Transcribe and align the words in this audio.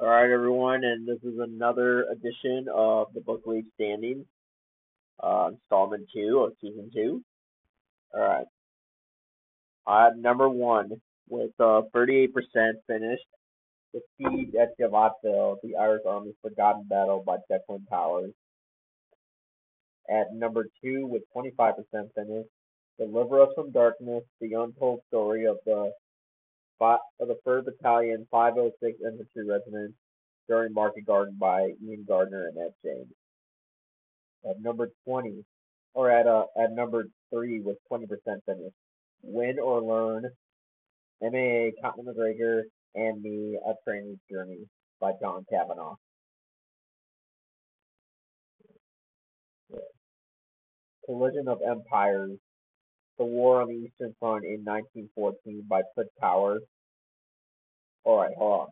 All 0.00 0.06
right, 0.06 0.30
everyone, 0.30 0.84
and 0.84 1.08
this 1.08 1.18
is 1.24 1.40
another 1.40 2.04
edition 2.04 2.66
of 2.72 3.08
the 3.14 3.20
Book 3.20 3.42
League 3.46 3.66
Standings, 3.74 4.26
uh, 5.20 5.48
installment 5.50 6.06
two 6.14 6.38
of 6.38 6.52
season 6.60 6.88
two. 6.94 7.20
All 8.14 8.20
right, 8.20 8.46
uh, 9.88 10.10
number 10.16 10.48
one 10.48 11.00
with 11.28 11.50
uh, 11.58 11.82
38% 11.92 12.28
finished. 12.86 13.24
The 13.92 14.00
Siege 14.16 14.54
at 14.54 14.78
Jadotville, 14.78 15.56
the 15.64 15.74
Irish 15.74 16.02
Army's 16.06 16.34
Forgotten 16.42 16.84
Battle 16.84 17.24
by 17.26 17.38
Declan 17.50 17.84
Powers. 17.88 18.30
At 20.08 20.32
number 20.32 20.68
two 20.80 21.08
with 21.08 21.22
25% 21.36 21.74
finished, 22.14 22.50
Deliver 23.00 23.42
Us 23.42 23.48
from 23.56 23.72
Darkness, 23.72 24.22
the 24.40 24.52
untold 24.52 25.00
story 25.08 25.46
of 25.46 25.56
the 25.66 25.90
of 26.80 26.98
the 27.20 27.38
3rd 27.46 27.66
Battalion, 27.66 28.26
506 28.30 28.98
Infantry 29.04 29.46
Regiment 29.48 29.94
during 30.48 30.72
Market 30.72 31.06
Garden 31.06 31.36
by 31.38 31.72
Ian 31.84 32.04
Gardner 32.06 32.48
and 32.48 32.58
Ed 32.58 32.72
James. 32.84 33.12
At 34.48 34.60
number 34.60 34.90
20, 35.04 35.44
or 35.94 36.10
at 36.10 36.26
uh, 36.26 36.44
at 36.56 36.72
number 36.72 37.08
three 37.32 37.60
with 37.60 37.76
20% 37.90 38.06
finish, 38.46 38.72
Win 39.22 39.58
or 39.58 39.82
Learn, 39.82 40.30
MMA, 41.22 41.72
Conor 41.82 42.12
McGregor, 42.12 42.62
and 42.94 43.20
Me, 43.20 43.58
A 43.66 43.72
Training 43.84 44.18
Journey 44.30 44.68
by 45.00 45.12
John 45.20 45.44
Kavanagh. 45.50 45.96
Collision 51.04 51.48
of 51.48 51.58
Empires, 51.66 52.38
The 53.18 53.24
War 53.24 53.62
on 53.62 53.68
the 53.68 53.74
Eastern 53.74 54.14
Front 54.20 54.44
in 54.44 54.64
1914 54.64 55.64
by 55.68 55.82
Fritz 55.94 56.10
Powers. 56.20 56.62
Alright, 58.06 58.36
hold 58.38 58.60
on. 58.60 58.68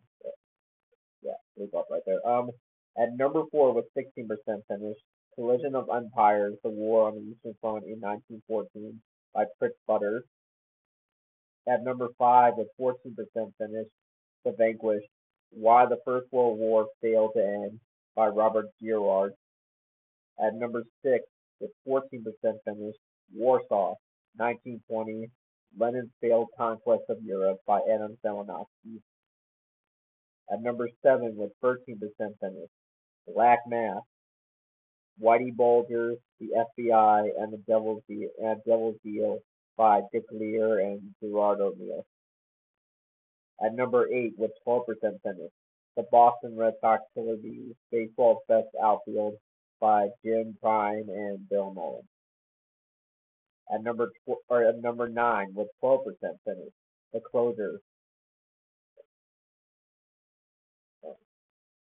Yeah, 1.22 1.32
leave 1.56 1.74
up 1.74 1.86
right 1.90 2.02
there. 2.06 2.26
Um, 2.26 2.50
at 2.96 3.16
number 3.16 3.42
four 3.50 3.74
with 3.74 3.86
16% 3.96 4.28
finish, 4.68 4.96
Collision 5.34 5.74
of 5.74 5.88
Empires, 5.94 6.54
The 6.62 6.70
War 6.70 7.08
on 7.08 7.16
the 7.16 7.20
Eastern 7.20 7.54
Front 7.60 7.84
in 7.84 8.00
1914 8.00 9.00
by 9.34 9.44
Fritz 9.58 9.76
Butters. 9.86 10.22
At 11.68 11.82
number 11.82 12.08
five 12.16 12.54
with 12.56 12.68
14% 12.80 12.94
finish, 13.58 13.88
The 14.44 14.52
Vanquished, 14.52 15.08
Why 15.50 15.84
the 15.86 15.98
First 16.04 16.32
World 16.32 16.58
War 16.58 16.86
Failed 17.02 17.32
to 17.36 17.42
End 17.42 17.80
by 18.14 18.28
Robert 18.28 18.66
Girard. 18.80 19.32
At 20.38 20.54
number 20.54 20.84
six 21.04 21.24
with 21.60 21.70
14% 21.86 22.22
finish, 22.64 22.94
Warsaw, 23.34 23.94
1920, 24.36 25.30
Lenin's 25.78 26.10
Failed 26.20 26.48
Conquest 26.56 27.04
of 27.08 27.22
Europe 27.22 27.58
by 27.66 27.80
Adam 27.92 28.16
Zelenovsky. 28.24 29.00
At 30.50 30.62
number 30.62 30.88
seven 31.02 31.36
with 31.36 31.52
13% 31.62 31.98
finish, 32.40 32.70
Black 33.26 33.60
Mass, 33.66 34.02
Whitey 35.20 35.54
Bulger, 35.54 36.14
the 36.40 36.48
FBI, 36.78 37.28
and 37.38 37.52
the 37.52 37.62
Devil's 37.66 38.02
Deal, 38.08 38.28
and 38.38 38.60
Devil's 38.64 38.96
Deal 39.02 39.40
by 39.76 40.02
Dick 40.12 40.24
Lehr 40.32 40.80
and 40.80 41.00
Gerard 41.22 41.60
O'Neill. 41.60 42.04
At 43.64 43.74
number 43.74 44.06
eight 44.12 44.34
with 44.36 44.52
12% 44.66 44.84
finish, 45.22 45.52
the 45.96 46.04
Boston 46.12 46.56
Red 46.56 46.74
Sox 46.80 47.02
Killer 47.14 47.36
Bees, 47.36 47.74
Baseball's 47.90 48.42
Best 48.48 48.68
Outfield 48.82 49.34
by 49.80 50.08
Jim 50.24 50.56
Prime 50.60 51.08
and 51.08 51.48
Bill 51.48 51.72
Nowlin. 51.74 52.06
At 53.72 53.82
number 53.82 54.08
tw- 54.08 54.42
or 54.48 54.64
at 54.64 54.80
number 54.80 55.08
nine 55.08 55.52
with 55.54 55.68
12% 55.82 56.04
finish, 56.44 56.72
The 57.12 57.20
Closer. 57.20 57.80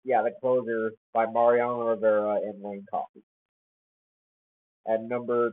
Yeah, 0.05 0.23
The 0.23 0.33
Closer 0.41 0.93
by 1.13 1.27
Mariano 1.27 1.89
Rivera 1.89 2.37
and 2.37 2.61
Wayne 2.63 2.87
Coffey. 2.91 3.23
At 4.87 5.03
number 5.03 5.53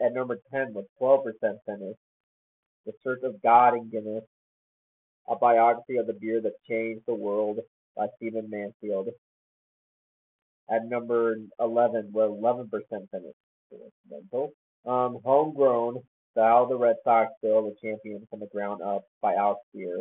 at 0.00 0.12
number 0.12 0.38
10 0.52 0.74
with 0.74 0.86
12% 1.00 1.22
finish, 1.64 1.96
The 2.84 2.92
Search 3.04 3.22
of 3.22 3.40
God 3.40 3.74
in 3.74 3.88
Guinness, 3.88 4.24
a 5.28 5.36
biography 5.36 5.96
of 5.96 6.06
the 6.06 6.14
beer 6.14 6.40
that 6.40 6.54
changed 6.68 7.04
the 7.06 7.14
world 7.14 7.60
by 7.96 8.06
Stephen 8.16 8.50
Mansfield. 8.50 9.08
At 10.68 10.84
number 10.86 11.36
11 11.60 12.10
with 12.12 12.30
11% 12.30 12.68
finish, 13.10 13.34
um, 14.86 15.18
Homegrown, 15.24 16.02
How 16.36 16.66
the 16.68 16.76
Red 16.76 16.96
Sox 17.04 17.30
Build 17.42 17.72
a 17.72 17.86
Champion 17.86 18.26
from 18.30 18.40
the 18.40 18.46
Ground 18.46 18.82
Up 18.82 19.02
by 19.20 19.34
Alex 19.34 19.60
Speier. 19.74 20.00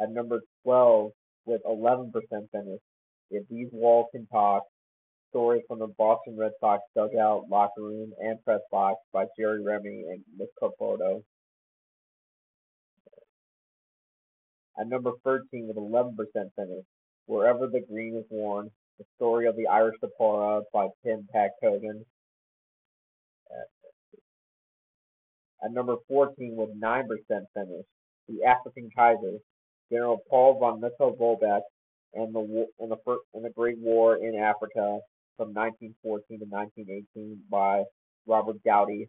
At 0.00 0.12
number 0.12 0.40
12 0.64 1.10
with 1.46 1.62
11% 1.64 2.12
finish, 2.52 2.80
If 3.30 3.48
These 3.48 3.68
Walls 3.72 4.06
Can 4.12 4.26
Talk, 4.26 4.62
Story 5.30 5.62
from 5.68 5.80
the 5.80 5.88
Boston 5.98 6.36
Red 6.36 6.52
Sox 6.60 6.82
Dugout, 6.94 7.48
Locker 7.50 7.82
Room, 7.82 8.12
and 8.20 8.42
Press 8.44 8.60
Box 8.70 8.96
by 9.12 9.26
Jerry 9.38 9.62
Remy 9.62 10.04
and 10.08 10.24
Nick 10.38 10.48
Capoto. 10.62 11.22
At 14.78 14.88
number 14.88 15.12
13 15.24 15.66
with 15.68 15.76
11% 15.76 16.14
finish, 16.54 16.84
Wherever 17.26 17.66
the 17.66 17.80
Green 17.80 18.16
is 18.16 18.24
Worn, 18.30 18.70
The 18.98 19.04
Story 19.16 19.46
of 19.46 19.56
the 19.56 19.66
Irish 19.66 19.96
Diaspora 20.00 20.62
by 20.72 20.88
Tim 21.04 21.26
Pack 21.32 21.50
Hogan. 21.62 22.04
At 25.64 25.72
number 25.72 25.96
14 26.08 26.54
with 26.56 26.80
9% 26.80 27.04
finish, 27.54 27.86
The 28.28 28.44
African 28.44 28.90
Kaiser, 28.96 29.38
General 29.90 30.18
Paul 30.28 30.58
von 30.58 30.80
Mittel-Volbeck 30.80 31.62
and 32.14 32.34
the 32.34 32.66
and 32.80 32.90
the 32.90 32.96
and 33.34 33.44
the 33.44 33.50
Great 33.50 33.78
War 33.78 34.16
in 34.16 34.36
Africa 34.36 34.98
from 35.36 35.52
1914 35.52 36.40
to 36.40 36.44
1918 36.46 37.42
by 37.50 37.84
Robert 38.26 38.56
Gaudi. 38.66 39.08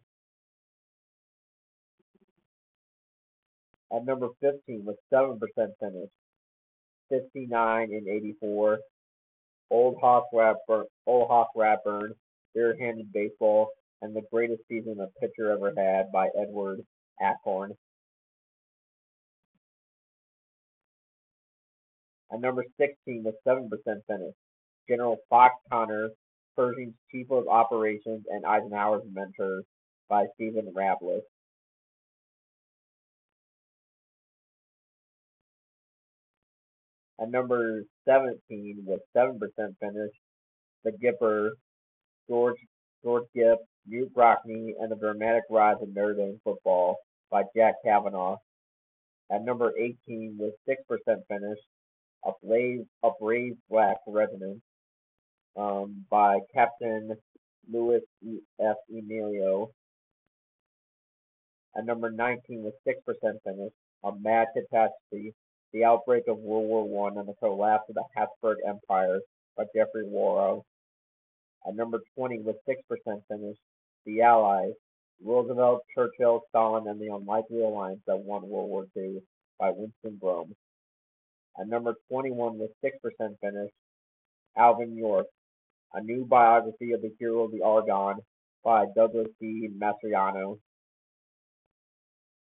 At 3.95 4.05
number 4.05 4.27
15 4.41 4.83
with 4.85 4.97
7% 5.11 5.39
finish, 5.79 6.09
59 7.09 7.93
and 7.93 8.07
84, 8.07 8.79
Old 9.71 9.95
Hawk 10.01 10.25
Radbourn, 10.33 10.83
Old 11.05 11.29
Hawk 11.29 11.47
Radbourn, 11.55 12.09
Bare-Handed 12.53 13.13
Baseball, 13.13 13.69
and 14.01 14.15
the 14.15 14.21
Greatest 14.31 14.61
Season 14.69 14.97
a 14.99 15.07
Pitcher 15.19 15.51
Ever 15.51 15.73
Had 15.75 16.11
by 16.11 16.29
Edward 16.39 16.81
Achorn. 17.21 17.71
At 22.31 22.41
number 22.41 22.63
16 22.79 23.23
with 23.23 23.35
7% 23.47 23.69
finish, 24.07 24.35
General 24.89 25.17
Fox 25.29 25.55
Conner, 25.71 26.09
Pershing's 26.55 26.95
Chief 27.11 27.29
of 27.31 27.47
Operations 27.47 28.25
and 28.29 28.45
Eisenhower's 28.45 29.03
Mentor 29.13 29.61
by 30.09 30.25
Stephen 30.35 30.73
Ravlis. 30.75 31.21
At 37.19 37.31
number 37.31 37.83
17 38.07 38.83
with 38.85 39.01
7% 39.15 39.39
finish, 39.79 40.11
The 40.83 40.91
Gipper, 40.91 41.51
George, 42.29 42.57
George 43.03 43.25
Gipp, 43.35 43.57
Knute 43.89 44.11
Rockne, 44.15 44.73
and 44.79 44.91
the 44.91 44.95
Dramatic 44.95 45.43
Rise 45.49 45.77
of 45.81 45.89
Notre 45.93 46.13
Dame 46.13 46.39
Football 46.43 46.97
by 47.31 47.43
Jack 47.55 47.75
Cavanaugh. 47.83 48.37
At 49.31 49.43
number 49.43 49.73
18 49.77 50.37
with 50.39 50.53
6% 50.67 50.77
finish, 51.27 51.59
A 52.25 52.31
Brave 53.19 53.57
Black 53.69 53.97
Regiment 54.07 54.61
um, 55.57 56.05
by 56.09 56.39
Captain 56.53 57.15
Louis 57.71 58.01
E. 58.23 58.39
F. 58.59 58.77
Emilio. 58.89 59.69
At 61.77 61.85
number 61.85 62.09
19 62.09 62.63
with 62.63 62.73
6% 62.87 62.95
finish, 63.43 63.73
A 64.03 64.11
Mad 64.15 64.47
Catastrophe, 64.53 65.33
The 65.73 65.83
Outbreak 65.83 66.23
of 66.27 66.37
World 66.37 66.67
War 66.67 66.87
One 66.87 67.17
and 67.17 67.27
the 67.27 67.33
Collapse 67.39 67.89
of 67.89 67.95
the 67.95 68.03
Habsburg 68.15 68.57
Empire 68.67 69.19
by 69.55 69.65
Jeffrey 69.75 70.05
Wawro. 70.05 70.63
At 71.67 71.75
number 71.75 71.99
20 72.15 72.39
with 72.39 72.55
6% 72.67 72.75
finish, 73.27 73.57
The 74.07 74.21
Allies, 74.21 74.71
Roosevelt, 75.21 75.81
Churchill, 75.93 76.41
Stalin, 76.47 76.87
and 76.87 76.99
the 76.99 77.13
Unlikely 77.13 77.61
Alliance 77.61 77.99
that 78.07 78.17
won 78.17 78.47
World 78.47 78.69
War 78.69 78.85
II 78.95 79.21
by 79.59 79.69
Winston 79.69 80.17
Brome. 80.17 80.55
At 81.59 81.67
number 81.67 81.93
21 82.09 82.57
with 82.57 82.71
6% 82.81 82.93
finish, 83.41 83.71
Alvin 84.57 84.95
York, 84.95 85.25
A 85.93 86.01
New 86.01 86.23
Biography 86.25 86.93
of 86.93 87.01
the 87.01 87.13
Hero 87.19 87.43
of 87.43 87.51
the 87.51 87.61
Argonne 87.61 88.19
by 88.63 88.85
Douglas 88.95 89.27
D. 89.41 89.67
Mastriano. 89.77 90.57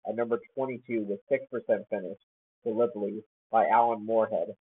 At 0.08 0.16
number 0.16 0.40
22 0.56 1.06
with 1.08 1.20
6% 1.32 1.88
finish, 1.92 2.18
Gallipoli 2.64 3.24
by 3.52 3.68
Alan 3.68 4.04
Moorehead. 4.04 4.56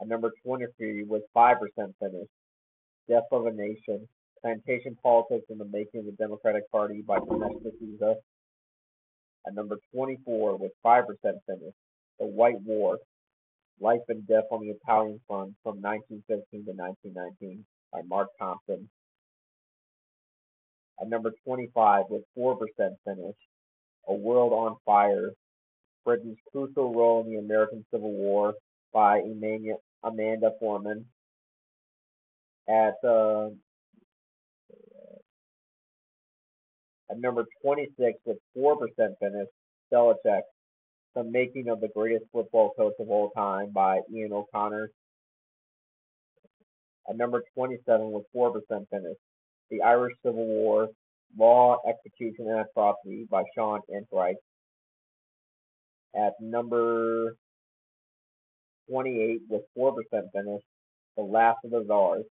At 0.00 0.06
number 0.06 0.30
23 0.44 1.02
with 1.04 1.22
5% 1.34 1.56
finish, 1.98 2.28
Death 3.08 3.24
of 3.32 3.46
a 3.46 3.52
Nation, 3.52 4.08
Plantation 4.46 4.96
Politics 5.02 5.46
and 5.50 5.58
the 5.58 5.64
Making 5.64 6.00
of 6.00 6.06
the 6.06 6.12
Democratic 6.12 6.70
Party 6.70 7.02
by 7.04 7.18
Dinesh 7.18 7.60
D'Souza. 7.64 8.14
At 9.44 9.54
number 9.56 9.76
24 9.92 10.56
with 10.56 10.70
5% 10.84 11.02
finish, 11.20 11.74
The 12.20 12.26
White 12.26 12.60
War, 12.64 12.98
Life 13.80 14.02
and 14.08 14.24
Death 14.28 14.44
on 14.52 14.60
the 14.60 14.68
Italian 14.68 15.20
Front 15.26 15.54
from 15.64 15.82
1915 15.82 16.64
to 16.64 16.70
1919 16.80 17.64
by 17.92 18.02
Mark 18.06 18.28
Thompson. 18.38 18.88
At 21.00 21.08
number 21.08 21.32
25 21.44 22.04
with 22.08 22.22
4% 22.38 22.56
finish, 23.04 23.34
A 24.06 24.14
World 24.14 24.52
on 24.52 24.76
Fire, 24.86 25.32
Britain's 26.04 26.38
crucial 26.52 26.94
role 26.94 27.24
in 27.24 27.32
the 27.32 27.40
American 27.40 27.84
Civil 27.92 28.12
War 28.12 28.54
by 28.92 29.22
Amanda 30.04 30.50
Foreman. 30.60 31.04
At 32.68 32.94
uh, 33.04 33.48
at 37.10 37.18
number 37.20 37.44
26 37.62 38.18
with 38.24 38.38
4% 38.56 38.76
finish, 39.20 39.48
Belichick, 39.92 40.42
The 41.14 41.24
Making 41.24 41.68
of 41.68 41.80
the 41.80 41.88
Greatest 41.94 42.24
Football 42.32 42.72
Coach 42.76 42.94
of 42.98 43.08
All 43.08 43.30
Time 43.30 43.70
by 43.70 44.00
Ian 44.12 44.32
O'Connor. 44.32 44.90
At 47.08 47.16
number 47.16 47.42
27 47.54 48.10
with 48.10 48.24
4% 48.34 48.52
finish, 48.90 49.16
The 49.70 49.82
Irish 49.82 50.14
Civil 50.24 50.46
War, 50.46 50.88
Law, 51.38 51.78
Execution, 51.88 52.48
and 52.48 52.60
Atrocity 52.60 53.26
by 53.30 53.42
Sean 53.54 53.80
Enright. 53.88 54.36
At 56.16 56.32
number 56.40 57.36
28 58.90 59.42
with 59.48 59.62
4% 59.78 59.94
finish, 60.32 60.62
The 61.16 61.22
Last 61.22 61.58
of 61.64 61.70
the 61.70 61.84
Czars, 61.86 62.24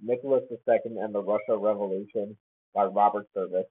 Nicholas 0.00 0.44
II 0.50 0.98
and 0.98 1.14
the 1.14 1.22
Russia 1.22 1.58
Revolution 1.58 2.36
by 2.74 2.84
Robert 2.84 3.26
Service. 3.34 3.66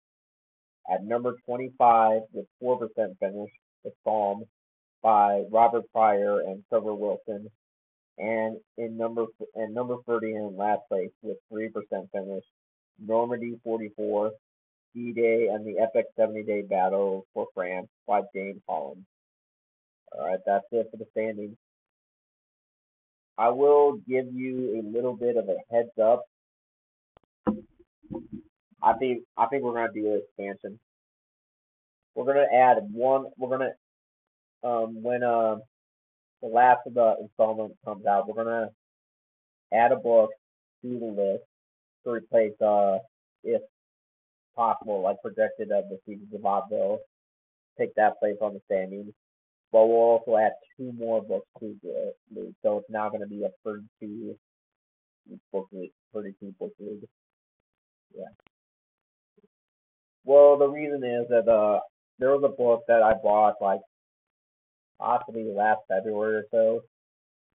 At 0.91 1.03
number 1.03 1.35
25 1.45 2.21
with 2.33 2.45
4% 2.61 2.89
finish, 3.19 3.51
The 3.83 3.91
Somme 4.03 4.45
by 5.01 5.43
Robert 5.51 5.83
Prior 5.91 6.41
and 6.41 6.63
Trevor 6.69 6.95
Wilson. 6.95 7.49
And 8.17 8.57
in 8.77 8.97
number 8.97 9.25
and 9.55 9.73
number 9.73 9.97
30 10.07 10.35
in 10.35 10.57
last 10.57 10.81
place 10.89 11.11
with 11.21 11.37
3% 11.51 11.71
finish, 12.11 12.43
Normandy 12.99 13.59
44, 13.63 14.31
D-Day 14.93 15.49
and 15.51 15.65
the 15.65 15.79
epic 15.79 16.05
70-day 16.17 16.61
battle 16.61 17.25
for 17.33 17.47
France 17.53 17.87
by 18.07 18.21
James 18.33 18.61
Holland. 18.67 19.05
All 20.11 20.25
right, 20.25 20.39
that's 20.45 20.65
it 20.71 20.87
for 20.91 20.97
the 20.97 21.05
standings. 21.11 21.57
I 23.37 23.49
will 23.49 23.97
give 24.07 24.33
you 24.33 24.79
a 24.79 24.81
little 24.95 25.15
bit 25.15 25.35
of 25.35 25.49
a 25.49 25.57
heads 25.69 25.89
up. 26.01 26.23
I 28.85 28.93
think 28.93 29.23
I 29.35 29.47
think 29.47 29.63
we're 29.63 29.73
gonna 29.73 29.91
do 29.91 30.13
an 30.13 30.21
expansion. 30.23 30.79
We're 32.13 32.25
gonna 32.25 32.45
add 32.53 32.77
one. 32.93 33.25
We're 33.35 33.57
gonna 33.57 33.71
um 34.63 35.01
when 35.01 35.23
uh 35.23 35.55
the 36.41 36.47
last 36.47 36.81
of 36.85 36.93
the 36.93 37.15
installment 37.19 37.73
comes 37.83 38.05
out, 38.05 38.27
we're 38.27 38.43
gonna 38.43 38.69
add 39.73 39.91
a 39.91 39.95
book 39.95 40.29
to 40.83 40.99
the 40.99 41.05
list 41.05 41.43
to 42.03 42.11
replace 42.11 42.53
uh 42.61 42.99
if 43.43 43.61
possible 44.55 45.01
like 45.01 45.17
projected 45.23 45.71
of 45.71 45.85
the 45.89 45.97
seasons 46.05 46.33
of 46.33 46.41
Oddville. 46.41 46.99
Take 47.79 47.95
that 47.95 48.19
place 48.19 48.37
on 48.39 48.53
the 48.53 48.61
standings. 48.65 49.13
But 49.71 49.87
we'll 49.87 49.97
also 49.97 50.37
add 50.37 50.53
two 50.77 50.93
more 50.93 51.23
books 51.23 51.47
to 51.59 51.75
the 51.83 52.13
league. 52.33 52.53
So 52.61 52.77
it's 52.77 52.89
now 52.89 53.09
to 53.09 53.25
be 53.25 53.43
a 53.43 53.49
32 53.65 54.37
book 55.51 55.67
league. 55.73 55.91
32 56.13 56.53
book 56.59 56.71
league. 56.79 57.03
Yeah. 58.15 58.29
Well, 60.25 60.57
the 60.57 60.67
reason 60.67 61.03
is 61.03 61.27
that 61.29 61.47
uh, 61.47 61.79
there 62.19 62.31
was 62.31 62.43
a 62.43 62.49
book 62.49 62.81
that 62.87 63.03
I 63.03 63.13
bought 63.13 63.55
like 63.61 63.81
possibly 64.99 65.43
last 65.43 65.81
February 65.87 66.37
or 66.37 66.45
so 66.51 66.81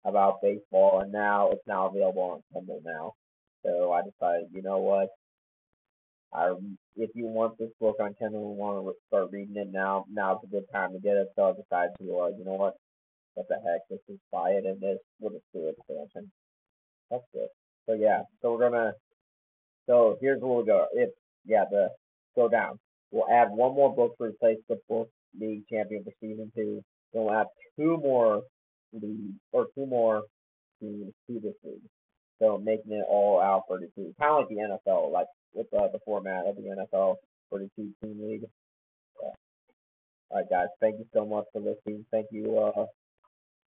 about 0.03 0.41
baseball, 0.41 1.01
and 1.01 1.12
now 1.12 1.50
it's 1.51 1.67
now 1.67 1.88
available 1.88 2.21
on 2.21 2.41
Kindle 2.53 2.81
now. 2.83 3.13
So 3.63 3.91
I 3.91 4.01
decided, 4.01 4.50
you 4.53 4.62
know 4.62 4.79
what, 4.79 5.09
I, 6.33 6.53
if 6.97 7.12
you 7.13 7.25
want 7.25 7.57
this 7.57 7.71
book 7.79 7.97
on 8.00 8.15
Kindle 8.19 8.50
and 8.50 8.57
want 8.57 8.85
to 8.85 8.94
start 9.07 9.29
reading 9.31 9.56
it 9.57 9.71
now, 9.71 10.06
now's 10.12 10.39
a 10.44 10.47
good 10.47 10.65
time 10.73 10.94
to 10.94 11.00
get 11.00 11.17
it. 11.17 11.29
So 11.35 11.50
I 11.50 11.51
decided 11.53 11.95
to, 12.00 12.19
uh, 12.19 12.27
you 12.38 12.45
know 12.45 12.53
what, 12.53 12.75
what 13.35 13.47
the 13.47 13.56
heck, 13.56 13.81
let's 13.89 14.03
just 14.07 14.19
buy 14.31 14.51
it 14.51 14.65
and 14.65 14.79
this 14.81 15.00
with 15.19 15.33
a 15.33 15.41
two 15.53 15.69
expansion. 15.69 16.31
That's 17.09 17.23
it. 17.33 17.50
So 17.88 17.94
yeah, 17.94 18.21
so 18.41 18.53
we're 18.53 18.69
gonna, 18.69 18.94
so 19.88 20.17
here's 20.19 20.41
where 20.41 20.51
we'll 20.51 20.65
go. 20.65 20.88
If, 20.94 21.09
yeah, 21.45 21.65
the, 21.69 21.89
go 22.36 22.50
down. 22.50 22.80
We'll 23.12 23.30
add 23.32 23.50
one 23.52 23.76
more 23.76 23.96
book 23.96 24.18
to 24.18 24.26
replace 24.26 24.60
the 24.68 24.80
book 24.90 25.10
league 25.40 25.64
champion 25.70 26.04
for 26.04 26.12
season 26.20 26.52
two. 26.56 26.84
Then 27.14 27.24
we'll 27.24 27.34
add 27.34 27.48
two 27.78 27.98
more 27.98 28.44
league, 28.94 29.36
or 29.52 29.68
two 29.76 29.86
more 29.86 30.24
teams 30.80 31.14
to 31.28 31.40
this 31.40 31.54
league. 31.64 31.82
So 32.40 32.58
making 32.58 32.92
it 32.92 33.06
all 33.08 33.42
out 33.42 33.64
32. 33.70 34.14
Kind 34.20 34.32
of 34.32 34.38
like 34.40 34.50
the 34.50 34.56
NFL, 34.92 35.12
like 35.12 35.28
with 35.54 35.68
uh, 35.74 35.88
the 35.92 36.00
format 36.06 36.46
of 36.46 36.56
the 36.56 36.64
NFL 36.64 37.16
42 37.50 37.94
team 38.04 38.20
league. 38.22 38.44
All 40.30 40.40
right, 40.40 40.50
guys. 40.50 40.68
Thank 40.82 41.00
you 41.00 41.06
so 41.14 41.26
much 41.26 41.46
for 41.54 41.60
listening. 41.60 42.06
Thank 42.12 42.28
you. 42.32 42.60
Uh, 42.60 42.86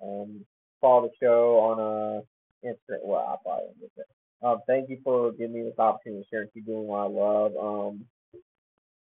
um, 0.04 0.44
follow 0.80 1.02
the 1.02 1.10
show 1.20 1.58
on 1.58 1.80
uh, 1.80 2.68
Instagram. 2.68 3.04
Well, 3.04 3.40
probably 3.42 3.66
end 3.68 3.90
it. 3.96 4.06
Um, 4.42 4.58
thank 4.66 4.88
you 4.88 4.98
for 5.04 5.32
giving 5.32 5.54
me 5.54 5.62
this 5.62 5.78
opportunity 5.78 6.22
to 6.22 6.28
share 6.28 6.40
and 6.42 6.52
keep 6.52 6.66
doing 6.66 6.86
what 6.86 7.00
I 7.00 7.06
love. 7.06 7.52
Um, 7.56 8.04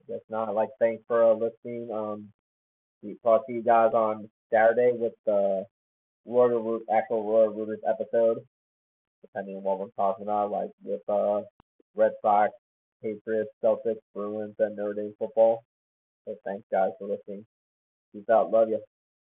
Guess 0.09 0.21
not. 0.31 0.55
Like, 0.55 0.69
thanks 0.79 1.03
for 1.07 1.33
uh, 1.33 1.35
listening. 1.35 1.91
Um, 1.93 2.29
we 3.03 3.17
talk 3.23 3.47
to 3.47 3.53
you 3.53 3.63
guys 3.63 3.93
on 3.93 4.29
Saturday 4.53 4.93
with 4.95 5.13
the 5.25 5.65
Royal 6.25 6.63
Root, 6.63 6.83
actual 6.93 7.29
Royal 7.29 7.53
Rooters 7.53 7.81
episode 7.89 8.39
depending 9.27 9.57
on 9.57 9.63
what 9.63 9.79
we're 9.79 9.87
talking 9.97 10.25
about, 10.25 10.51
like 10.51 10.71
with 10.85 11.01
uh, 11.09 11.41
Red 11.95 12.13
Sox, 12.23 12.53
Patriots, 13.03 13.51
Celtics, 13.63 14.01
Bruins, 14.15 14.55
and 14.59 14.77
Notre 14.77 14.95
Dame 14.95 15.15
football. 15.19 15.65
So 16.25 16.35
thanks 16.45 16.65
guys 16.71 16.91
for 16.99 17.09
listening. 17.09 17.45
Peace 18.13 18.29
out. 18.31 18.51
Love 18.51 18.69
you. 18.69 18.81